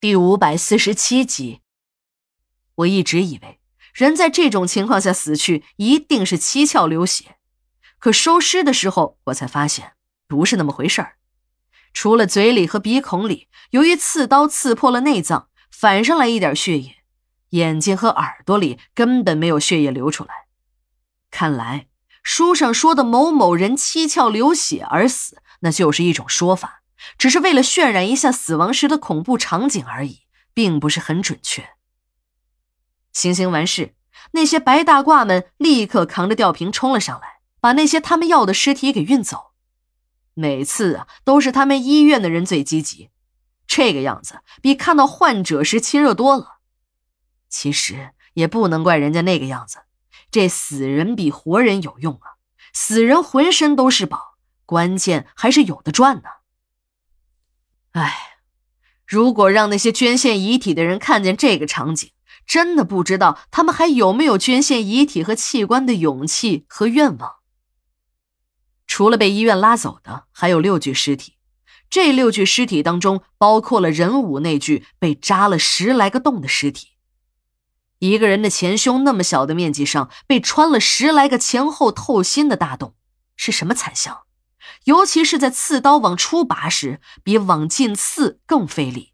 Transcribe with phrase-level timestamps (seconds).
[0.00, 1.60] 第五百四十七集。
[2.76, 3.58] 我一直以为
[3.92, 7.38] 人在这种情况下死去一定是七窍流血，
[7.98, 9.94] 可收尸的时候我才发现
[10.28, 11.16] 不是那么回事儿。
[11.92, 16.98] 除了嘴里和鼻孔里，由于刺刀刺破了内脏，反上来一点血液，
[17.50, 20.46] 眼睛和耳朵里根本没有血液流出来。
[21.32, 21.88] 看来
[22.22, 26.84] 书上说的某某人七窍流血而死，那就是一种说法。
[27.16, 30.20] 只是为了渲染一下死亡时的恐怖场景而已，
[30.54, 31.70] 并不是很准确。
[33.12, 33.94] 行刑完事，
[34.32, 39.52] 那些白大褂们立刻扛着吊瓶冲了上来，把那些他们要的尸体给运走。
[40.34, 43.10] 每次啊，都是他们医院的人最积极，
[43.66, 46.58] 这个样子比看到患者时亲热多了。
[47.48, 49.78] 其实也不能怪人家那个样子，
[50.30, 52.38] 这死人比活人有用啊，
[52.72, 56.28] 死人浑身都是宝，关键还是有的赚呢。
[57.98, 58.38] 唉，
[59.06, 62.10] 如果让那些捐献遗体的人看见这个场景，
[62.46, 67.36] 真的不知道他们还有没有捐献遗体和器官的勇气和愿望。
[68.86, 71.34] 除了被医院拉走的，还有六具尸体。
[71.90, 76.88] 这六具尸体当中，包括了任武那具被扎了十来个洞的尸体。
[77.98, 82.94] 一个人的前胸那么小的面积上，被穿了十来个前后透心的大洞，
[83.36, 84.27] 是什么惨象？
[84.84, 89.12] 尤其是在刺刀往出拔时，比往进刺更费力。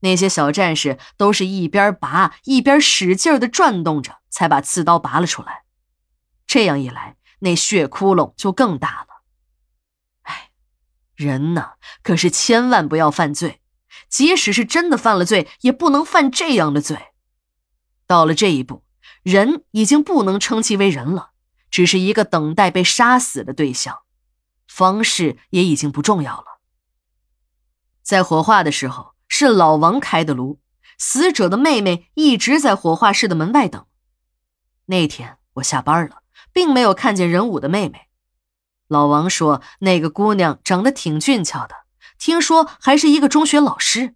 [0.00, 5.62] 那些小战士都是一边拔一边使劲的转动着，才把刺刀拔了出来。
[6.46, 9.22] 这样一来，那血窟窿就更大了。
[10.22, 10.50] 哎，
[11.14, 13.62] 人呢，可是千万不要犯罪，
[14.10, 16.98] 即使是真的犯了罪，也不能犯这样的罪。
[18.06, 18.84] 到了这一步，
[19.22, 21.30] 人已经不能称其为人了，
[21.70, 24.00] 只是一个等待被杀死的对象。
[24.66, 26.60] 方式也已经不重要了。
[28.02, 30.60] 在火化的时候，是老王开的炉，
[30.98, 33.86] 死者的妹妹一直在火化室的门外等。
[34.86, 38.08] 那天我下班了，并没有看见任武的妹妹。
[38.88, 41.74] 老王说，那个姑娘长得挺俊俏的，
[42.18, 44.14] 听说还是一个中学老师。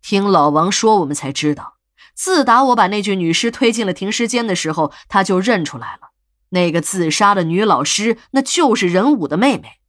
[0.00, 1.76] 听老王说，我们才知道，
[2.14, 6.11] 自打我把那具女尸推进了停尸间的时候，他就认出来了。
[6.52, 9.80] 那个自杀的女老师，那就是任武的妹妹。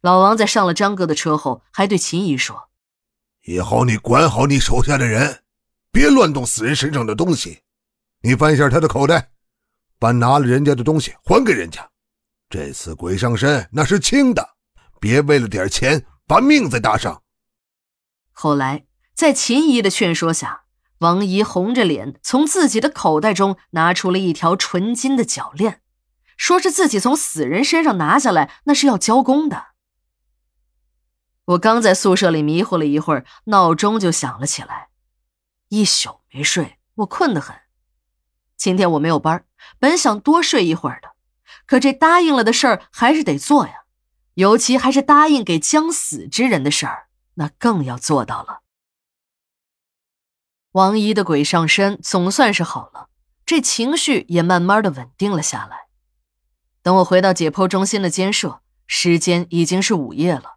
[0.00, 2.68] 老王在上了张哥的车后，还对秦姨说
[3.46, 5.42] ：“以后你管好你手下的人，
[5.90, 7.62] 别乱动死人身上的东西。
[8.20, 9.30] 你翻一下他的口袋，
[9.98, 11.88] 把拿了人家的东西还给人家。
[12.50, 14.56] 这次鬼上身那是轻的，
[15.00, 17.22] 别为了点钱把命再搭上。”
[18.32, 20.65] 后来，在秦姨的劝说下。
[20.98, 25.82] 王姨红着脸从自己的口袋中拿出了一条纯金的脚链，
[26.36, 29.68] 说是自己从死人身上拿下来，那是要交工的。
[31.46, 34.88] 我刚在宿舍里迷糊了一会儿，闹钟就响了起来，
[35.68, 37.54] 一宿没睡，我困得很。
[38.56, 39.44] 今天我没有班，
[39.78, 41.10] 本想多睡一会儿的，
[41.66, 43.84] 可这答应了的事儿还是得做呀，
[44.34, 48.62] 尤其还是答应给将死之人的事儿，那更要做到了。
[50.76, 53.08] 王姨的鬼上身总算是好了，
[53.46, 55.86] 这情绪也慢慢的稳定了下来。
[56.82, 60.56] 等我回到解剖中心的监舍，时间已经是午夜了。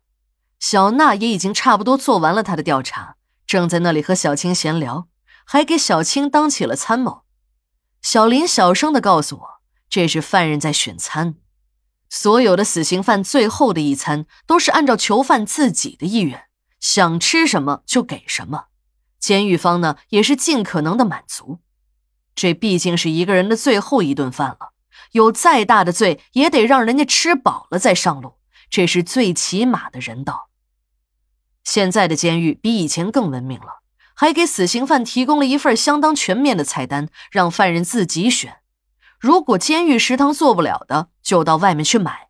[0.59, 3.15] 小娜也已经差不多做完了她的调查，
[3.47, 5.07] 正在那里和小青闲聊，
[5.45, 7.23] 还给小青当起了参谋。
[8.01, 9.49] 小林小声的告诉我，
[9.89, 11.35] 这是犯人在选餐，
[12.09, 16.49] 所有的死刑犯最后的一餐都是按照囚犯自己的意愿，
[16.81, 18.65] 想吃什么就给什么。
[19.19, 21.59] 监狱方呢，也是尽可能的满足。
[22.35, 24.73] 这毕竟是一个人的最后一顿饭了，
[25.11, 28.35] 有再大的罪，也得让人家吃饱了再上路，
[28.69, 30.49] 这是最起码的人道。
[31.63, 33.81] 现在的监狱比以前更文明了，
[34.15, 38.59] 还给死刑犯提供了一份相当全面的菜单，让犯人自己选。
[39.19, 42.29] 如果监狱食堂做不了的，就到外面去买。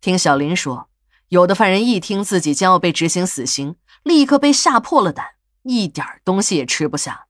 [0.00, 0.88] 听小林说，
[1.28, 5.26] 有的犯人一听自己将要被执行死刑，立刻被吓破了胆。
[5.62, 7.26] 一点东西也吃不下，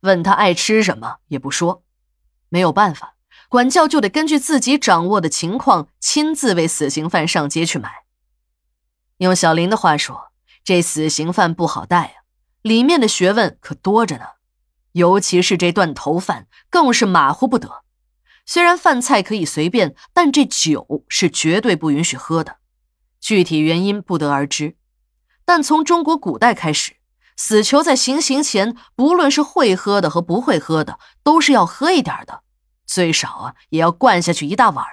[0.00, 1.84] 问他爱吃什么也不说，
[2.48, 3.14] 没有办法，
[3.48, 8.04] 管教就得根据自己掌握的情况，亲自为死刑犯上街去买。
[9.18, 10.32] 用小林的话说，
[10.64, 12.12] 这死刑犯不好带啊，
[12.62, 14.24] 里面的学问可多着呢，
[14.92, 17.84] 尤其是这断头饭，更是马虎不得。
[18.44, 22.58] 虽然饭菜可以随便，但这酒是绝对不允许喝的，
[23.20, 24.76] 具体原因不得而知。
[25.44, 26.97] 但从中国古代开始。
[27.38, 32.42] 死囚在行刑前，不论是会喝的和不会喝的，都是要喝一点的，
[32.84, 34.84] 最少啊也要灌下去一大碗。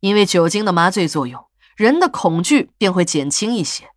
[0.00, 1.44] 因为酒精的麻醉作用，
[1.76, 3.90] 人的恐惧便会减轻一些。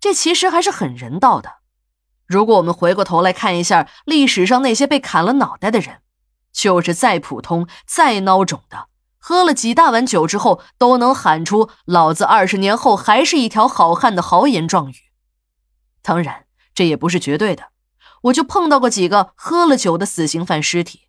[0.00, 1.58] 这其实还是很人道的。
[2.26, 6.02] 如果我们回过头来看一下历史上那些被砍了脑袋的人，
[6.52, 14.96] 就是再普通、再孬种的，喝了几大碗酒之后，都能喊出“老子二十年后还是一条好汉”的豪言壮语。
[16.02, 16.44] 当然，
[16.78, 17.70] 这也不是绝对的。
[18.22, 21.08] 我就碰到过几个喝了酒的死刑犯尸体，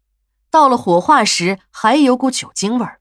[0.50, 2.99] 到了火化时还有股酒精味儿。